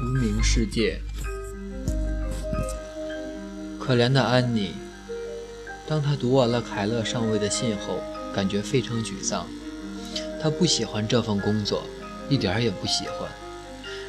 [0.00, 1.00] 无名世界，
[3.78, 4.74] 可怜的安妮。
[5.86, 8.00] 当她读完了凯勒上尉的信后，
[8.34, 9.46] 感觉非常沮丧。
[10.42, 11.84] 她不喜欢这份工作，
[12.28, 13.30] 一点也不喜欢。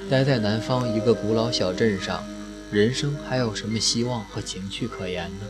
[0.09, 2.23] 待在南方一个古老小镇上，
[2.71, 5.45] 人生还有什么希望和情趣可言呢？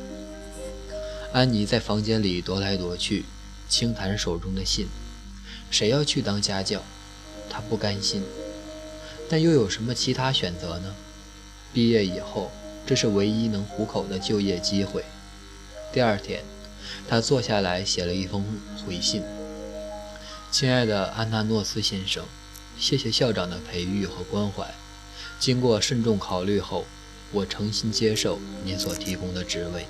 [1.31, 3.23] 安妮在房间里踱来踱去，
[3.70, 4.88] 轻弹手中的信。
[5.71, 6.83] 谁要去当家教？
[7.49, 8.21] 她不甘心。
[9.27, 10.95] 但又有什么其他选择呢？
[11.73, 12.52] 毕业以后，
[12.85, 15.03] 这是唯一能糊口的就业机会。
[15.91, 16.43] 第二天，
[17.07, 18.45] 他坐下来写了一封
[18.85, 19.23] 回信
[20.52, 22.23] ：“亲爱的安纳诺斯先生，
[22.77, 24.73] 谢谢校长的培育和关怀。
[25.39, 26.85] 经过慎重考虑后，
[27.31, 29.88] 我诚心接受您所提供的职位，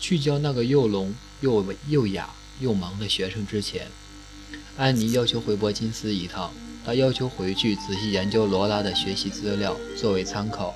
[0.00, 3.86] 去教那个又聋又又哑又盲的学生之前，
[4.76, 6.52] 安妮要求回伯金斯一趟。”
[6.88, 10.74] 他要求回去仔细研究罗拉的学习资料作为参考。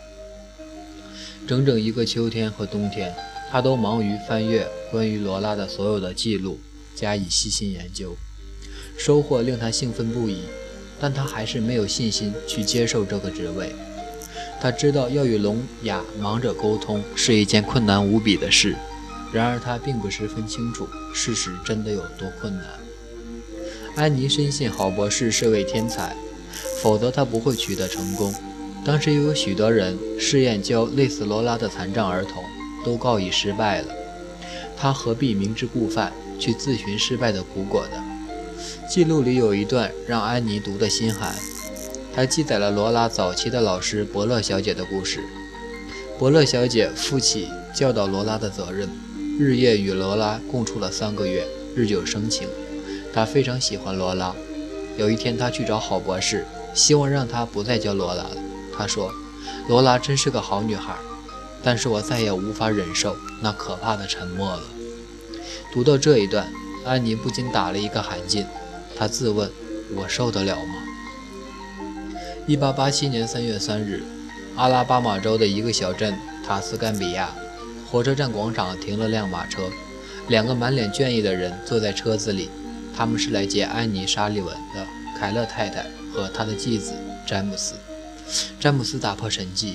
[1.46, 3.14] 整整一个秋天和冬天，
[3.50, 6.60] 他都忙于翻阅关于罗拉的所有的记录，
[6.94, 8.14] 加以细心研究，
[8.98, 10.42] 收获令他兴奋不已。
[11.00, 13.74] 但他还是没有信心去接受这个职位。
[14.60, 18.76] 他知道要与聋哑盲者沟通是一件困难无比的事，
[19.32, 22.66] 然而他并不十分清楚事实真的有多困难。
[23.94, 26.16] 安妮深信郝博士是位天才，
[26.82, 28.34] 否则他不会取得成功。
[28.84, 32.42] 当时又有许多人试验教类似罗拉的残障儿童，
[32.84, 33.94] 都告以失败了。
[34.76, 38.02] 他何必明知故犯，去自寻失败的苦果呢？
[38.90, 41.34] 记录里有一段让安妮读得心寒。
[42.14, 45.20] 他记载了罗拉早期的老师伯乐小姐的故事。
[46.18, 48.88] 伯乐小姐负起教导罗拉的责任，
[49.38, 51.46] 日夜与罗拉共处了三个月，
[51.76, 52.48] 日久生情。
[53.12, 54.34] 他非常喜欢罗拉。
[54.96, 58.36] 有一天，他去找郝博士，希望让他不再叫罗拉了。
[58.76, 59.12] 他说
[59.68, 60.94] ：“罗拉真是个好女孩，
[61.62, 64.62] 但是我再也无法忍受那可怕的沉默了。”
[65.72, 66.46] 读到这一段，
[66.84, 68.44] 安妮不禁打了一个寒噤。
[68.96, 69.50] 她自问
[69.96, 70.74] ：“我受得了吗？”
[72.46, 74.02] 一八八七年三月三日，
[74.56, 77.30] 阿拉巴马州的一个小镇塔斯干比亚，
[77.90, 79.70] 火车站广场停了辆马车，
[80.28, 82.50] 两个满脸倦意的人坐在车子里。
[82.96, 84.86] 他们是来接安妮·沙利文的
[85.18, 86.92] 凯勒太太和他的继子
[87.26, 87.74] 詹姆斯。
[88.60, 89.74] 詹姆斯打破沉寂：“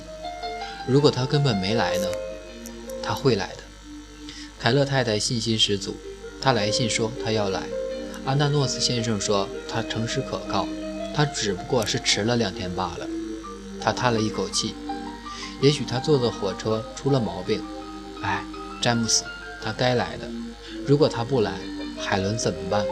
[0.88, 2.08] 如果他根本没来呢？
[3.04, 3.64] 他会来的。”
[4.60, 5.96] 凯勒太太信心十足。
[6.40, 7.64] 他来信说他要来。
[8.26, 10.68] 阿纳诺斯先生说他诚实可靠，
[11.16, 13.08] 他只不过是迟了两天罢了。
[13.82, 14.76] 他叹了一口气
[15.62, 17.64] ：“也许他坐的火车出了毛病。”
[18.22, 18.44] 哎，
[18.82, 19.24] 詹姆斯，
[19.64, 20.28] 他该来的。
[20.86, 21.54] 如果他不来，
[21.98, 22.86] 海伦怎么办？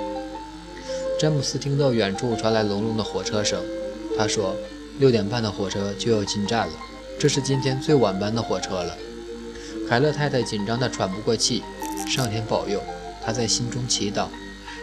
[1.26, 3.60] 詹姆斯听到远处传来隆隆的火车声，
[4.16, 4.56] 他说
[5.02, 6.74] ：“六点半的火车就要进站了，
[7.18, 8.96] 这是今天最晚班的火车了。”
[9.90, 11.64] 凯勒太太紧张得喘不过气。
[12.08, 12.80] 上天保佑，
[13.24, 14.28] 她在心中祈祷：“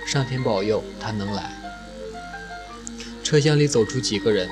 [0.04, 1.52] 上天保佑她能来。”
[3.22, 4.48] 车厢里走出几个人，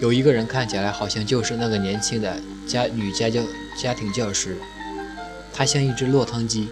[0.00, 3.42] 有一个人看起来好像就是那个年轻的家女家教
[3.76, 4.56] 家庭教师，
[5.52, 6.68] 她像一只落汤鸡。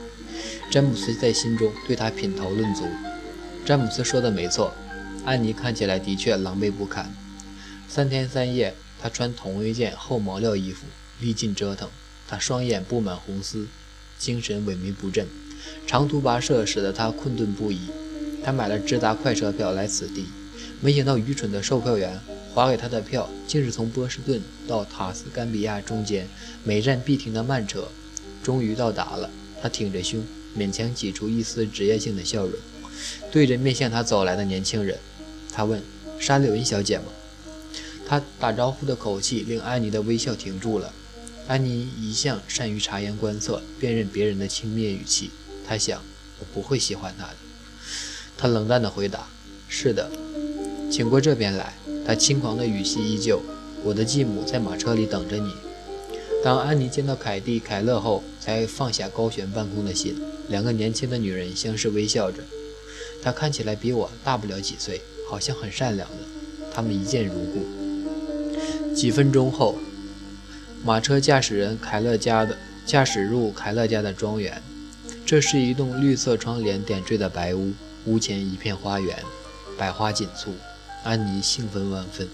[0.70, 2.84] 詹姆斯在心中对她品头论足。
[3.64, 4.74] 詹姆斯说的没错，
[5.24, 7.12] 安妮看起来的确狼狈不堪。
[7.88, 10.86] 三天三夜，她穿同一件厚毛料衣服，
[11.20, 11.88] 历尽折腾。
[12.26, 13.68] 她双眼布满红丝，
[14.18, 15.26] 精神萎靡不振。
[15.86, 17.90] 长途跋涉使得她困顿不已。
[18.42, 20.26] 她买了直达快车票来此地，
[20.80, 22.18] 没想到愚蠢的售票员
[22.52, 26.26] 划给她的票竟是从波士顿到塔斯干比亚中间
[26.64, 27.86] 每站必停的慢车。
[28.42, 29.30] 终于到达了，
[29.62, 30.24] 她挺着胸，
[30.58, 32.54] 勉强挤出一丝职业性的笑容。
[33.30, 34.98] 对着面向他走来的年轻人，
[35.52, 35.82] 他问
[36.18, 37.04] ：“沙利文小姐吗？”
[38.06, 40.92] 他打招呼的口气令安妮的微笑停住了。
[41.46, 45.30] 安妮一向善于察言观色，辨认别人的轻蔑语气。
[45.66, 46.02] 他想
[46.38, 47.36] ：“我不会喜欢他的。”
[48.36, 49.28] 他冷淡地回答
[49.68, 50.10] ：“是的，
[50.90, 51.74] 请过这边来。”
[52.06, 53.40] 他轻狂的语气依旧
[53.84, 55.54] ：“我的继母在马车里等着你。”
[56.42, 60.16] 当安妮见到凯蒂·凯勒后，才放下高悬半空的心。
[60.48, 62.42] 两个年轻的女人相视微笑着。
[63.22, 66.16] 他看起来比我大不了几岁，好像很善良的。
[66.72, 68.94] 他们一见如故。
[68.94, 69.78] 几分钟后，
[70.84, 72.56] 马车驾驶人凯勒家的
[72.86, 74.62] 驾驶入凯勒家的庄园。
[75.26, 77.72] 这是一栋绿色窗帘点缀的白屋，
[78.06, 79.16] 屋前一片花园，
[79.78, 80.54] 百花锦簇。
[81.02, 82.28] 安妮兴奋万分，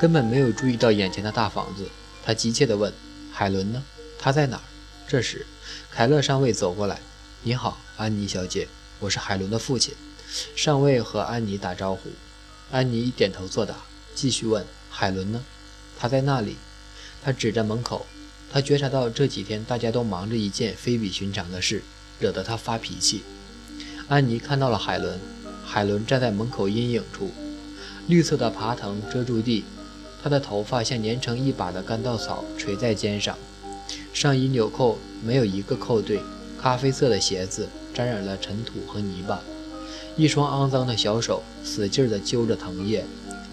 [0.00, 1.84] 根本没有注意到眼前的大房子。
[2.24, 2.92] 她急切地问
[3.30, 3.82] ：“海伦呢？
[4.18, 4.62] 他在哪儿？”
[5.06, 5.44] 这时，
[5.90, 6.98] 凯勒上尉走过来
[7.42, 8.68] ：“你好，安妮小姐，
[9.00, 9.94] 我是海伦的父亲。”
[10.54, 12.10] 上尉和安妮打招呼，
[12.70, 13.74] 安妮点头作答，
[14.14, 15.44] 继续问：“海伦呢？”
[15.98, 16.56] 他在那里。
[17.22, 18.06] 他指着门口。
[18.52, 21.82] 他觉察到这几天大家都忙着一件非比寻常的事，
[22.20, 23.22] 惹得他发脾气。
[24.08, 25.18] 安妮看到了海伦，
[25.64, 27.32] 海伦站在门口阴影处，
[28.06, 29.64] 绿色的爬藤遮住地，
[30.22, 33.36] 她的头发像粘成一把的干稻草垂在肩上，
[34.14, 36.20] 上衣纽扣没有一个扣对，
[36.58, 39.42] 咖啡色的鞋子沾染了尘土和泥巴，
[40.16, 43.04] 一双肮脏的小手使劲地揪着藤叶，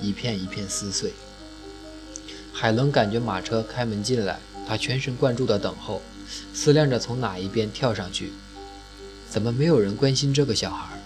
[0.01, 1.11] 一片一片撕碎。
[2.53, 4.39] 海伦感觉马车开门进来。
[4.65, 6.01] 他全神贯注地等候，
[6.53, 8.31] 思量着从哪一边跳上去。
[9.29, 10.97] 怎么没有人关心这个小孩？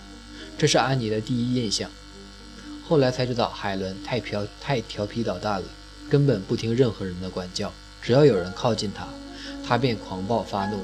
[0.60, 1.90] 这是安妮的第一印象。
[2.88, 5.68] 后来才知道，海伦太调太调皮捣蛋了，
[6.08, 7.74] 根本不听任何人的管教。
[8.00, 9.08] 只要有人靠近他，
[9.68, 10.78] 他便狂暴发怒。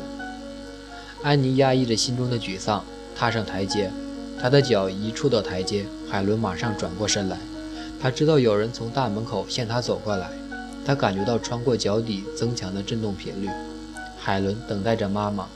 [1.22, 2.84] 安妮压抑着心中的沮丧，
[3.16, 3.92] 踏上台阶。
[4.44, 7.38] 他的脚一触到台阶，海伦马上转过身来。
[7.98, 10.30] 他知道有人从大门口向他走过来。
[10.86, 13.48] 他感觉到穿过脚底增强的震动频率。
[14.18, 15.48] 海伦等待着妈妈。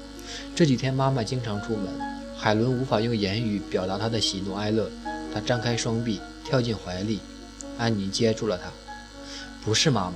[0.55, 1.89] 这几天妈妈经常出门，
[2.37, 4.89] 海伦无法用言语表达她的喜怒哀乐。
[5.33, 7.19] 他张开双臂，跳进怀里。
[7.77, 8.71] 安妮接住了他。
[9.65, 10.13] 不是妈妈。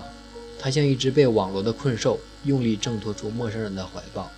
[0.58, 4.32] 她像一只被网罗的困兽，用力挣脱出陌生人的怀抱。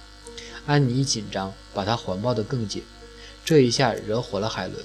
[0.65, 2.81] 安妮紧张，把他环抱得更紧。
[3.45, 4.83] 这一下惹火了海伦。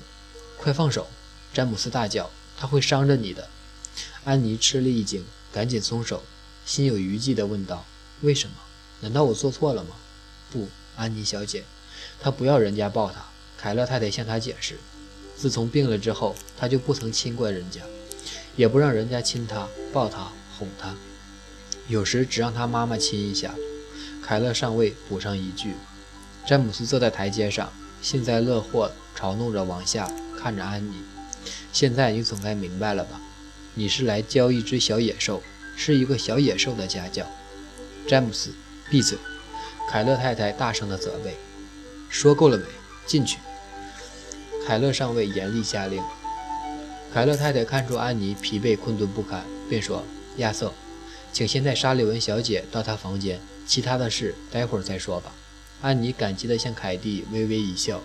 [0.57, 1.07] 快放手！
[1.53, 3.49] 詹姆斯大叫：“他会伤着你的。”
[4.25, 5.25] 安妮吃了一惊。
[5.51, 6.23] 赶紧松手，
[6.67, 7.87] 心有余悸地问道
[8.21, 8.57] ：“为什么？
[9.01, 9.97] 难道我做错了吗
[10.53, 11.65] ？”“不，安妮小姐，
[12.21, 13.25] 他不要人家抱他。”
[13.57, 14.79] 凯勒太太向他解释
[15.37, 17.81] ：“自从病了之后，他就不曾亲过人家，
[18.57, 20.95] 也不让人家亲他、抱他、哄他，
[21.89, 23.55] 有时只让他妈妈亲一下。”
[24.23, 25.73] 凯勒上尉补上一句。
[26.47, 31.03] 詹姆斯坐在台阶上，幸灾乐祸嘲弄着往下看着安妮
[31.73, 33.21] ：“现在你总该明白了吧？”
[33.75, 35.43] 你是来教一只小野兽，
[35.77, 37.25] 是一个小野兽的家教。
[38.09, 38.53] 詹姆斯，
[38.91, 39.17] 闭嘴！
[39.91, 41.37] 凯勒太太大声地责备。
[42.09, 42.65] 说够了没？
[43.07, 43.39] 进去！
[44.67, 46.03] 凯勒上尉严厉下令。
[47.13, 50.05] 凯勒太太看出安妮疲惫困顿不堪，便说
[50.39, 50.73] ：“亚瑟，
[51.33, 55.33] 请先带沙利文小姐到她房间，其他的事待会儿再说吧。”
[55.81, 58.03] 安妮感激地向凯蒂微微一笑，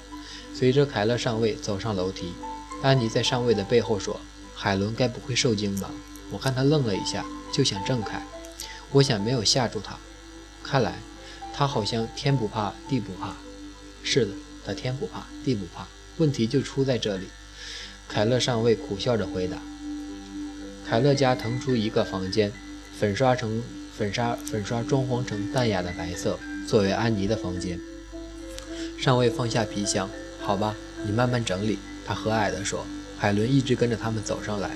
[0.54, 2.34] 随着凯勒上尉走上楼梯。
[2.82, 4.20] 安妮在上尉的背后说。
[4.56, 5.92] 海伦该不会受惊吧？
[6.32, 8.26] 我看他愣了一下，就想挣开。
[8.92, 9.98] 我想没有吓住他。
[10.64, 11.00] 看来
[11.54, 13.36] 他好像天不怕地不怕。
[14.04, 14.32] 是的，
[14.66, 15.86] 他天不怕地不怕。
[16.18, 17.28] 问题就出在这里。
[18.08, 19.58] 凯勒上尉苦笑着回答。
[20.88, 22.54] 凯勒家腾出一个房间，
[22.98, 23.62] 粉刷成
[23.98, 27.80] 粉刷粉刷装潢成淡雅的白色，作为安妮的房间。
[28.98, 30.10] 上尉放下皮箱，
[30.42, 30.76] 好吧，
[31.06, 31.80] 你慢慢整理。
[32.06, 32.86] 他和蔼地说。
[33.16, 34.72] 海伦一直跟着他们走上来，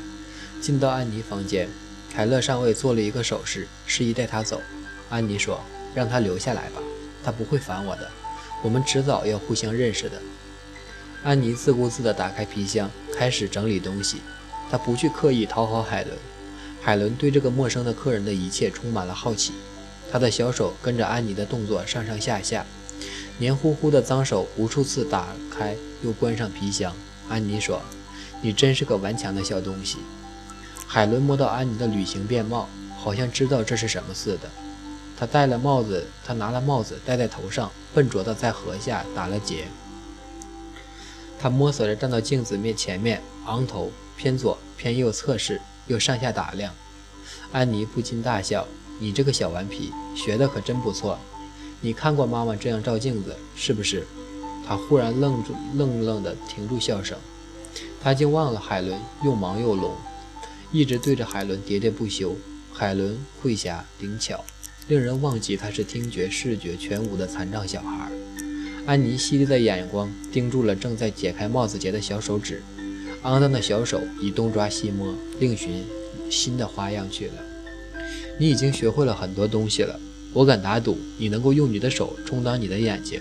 [0.62, 1.68] 进到安妮房间。
[2.14, 4.62] 凯勒上尉做了一个手势，示意带他走。
[5.10, 5.60] 安妮说
[5.94, 6.82] ：“让他留下来吧，
[7.26, 8.10] 他不会烦我的。
[8.64, 10.22] 我们迟早要互相认识的。”
[11.26, 14.22] 安妮自顾自地打开皮箱，开始整理东西。
[14.72, 16.18] 她不去刻意讨好海伦。
[16.82, 19.52] 海伦对这个陌生的客人的一切充满了好奇。
[20.12, 22.66] 他的小手跟着安妮的动作上上下下，
[23.38, 26.94] 黏糊糊的脏手无数次打开又关上皮箱。
[27.30, 27.82] 安妮说。
[28.40, 29.98] 你真是个顽强的小东西。
[30.86, 34.48] 海伦摸到安妮的旅行便帽，好像知道这是什么似的。
[35.18, 39.66] 他戴了帽子，他拿了帽子戴在头上，笨拙地在颌下打了结。
[41.40, 46.72] 他摸索着站到镜子面前面，昂头偏左偏右测试，又上下打量。
[47.52, 48.68] 安妮不禁大笑
[49.00, 51.18] ：“你这个小顽皮，学的可真不错。
[51.82, 54.06] 你看过妈妈这样照镜子是不是？”
[54.68, 57.18] 他忽然愣住，愣愣地停住笑声。
[58.02, 59.96] 他竟忘了海伦又忙又聋，
[60.72, 62.36] 一直对着海伦喋喋不休。
[62.74, 64.44] 海伦慧霞灵巧，
[64.88, 68.12] 令人忘记她是听觉视觉全无的残障小孩。
[68.86, 72.62] 安妮犀利的眼光盯住了正在解开帽子结的小手指，
[73.24, 75.86] 肮脏的小手已东抓西摸，另寻
[76.30, 77.34] 新的花样去了。
[78.40, 80.00] 你已经学会了很多东西了，
[80.32, 83.20] 我敢打赌你能够用你的手充当你的眼睛，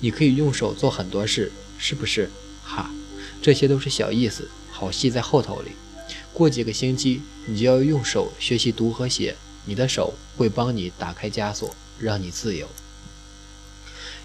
[0.00, 2.30] 你可以用手做很多事，是不是？
[2.62, 2.90] 哈。
[3.42, 5.72] 这些都是小意思，好戏在后头里。
[6.32, 12.68] 过几个星期，你就要用手学习读和写，你的手会帮你打开枷锁，让你自由。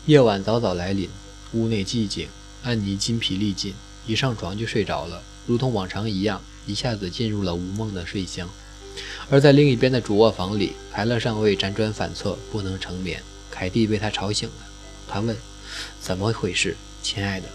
[0.05, 1.09] 夜晚早早来临，
[1.53, 2.27] 屋内寂静，
[2.61, 3.73] 安妮筋疲力尽，
[4.05, 8.47] 一上床就睡着了，如同往常一样，一下子进入了无梦的睡乡。
[9.29, 13.21] 而在另一边的主卧房里，凯勒上尉辗转反侧，不能成眠。
[13.49, 14.65] 凯蒂被他吵醒了，
[15.07, 15.35] 他问
[15.99, 17.47] ：“怎么回事，亲爱的？”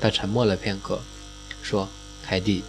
[0.00, 1.00] 他沉默了片刻，
[1.62, 1.88] 说
[2.22, 2.62] ：“凯蒂，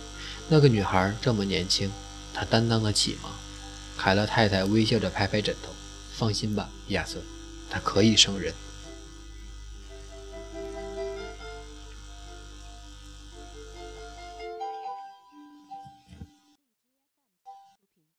[0.48, 1.92] 那个女孩这么年轻，
[2.34, 3.32] 她担当得起吗？”
[3.98, 5.72] 凯勒太太微笑着拍拍枕头
[6.16, 7.20] ：“放心吧，亚瑟，
[7.70, 8.54] 他可以胜任。”